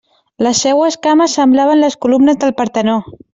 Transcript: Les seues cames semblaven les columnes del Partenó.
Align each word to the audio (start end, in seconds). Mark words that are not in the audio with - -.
Les 0.45 0.61
seues 0.63 0.97
cames 1.07 1.35
semblaven 1.41 1.83
les 1.83 1.99
columnes 2.07 2.41
del 2.45 2.55
Partenó. 2.63 2.99